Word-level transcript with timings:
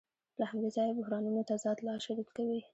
له 0.39 0.45
همدې 0.51 0.69
ځایه 0.75 0.97
بحرانونه 0.99 1.41
تضاد 1.51 1.77
لا 1.87 1.95
شدید 2.05 2.29
کوي 2.37 2.59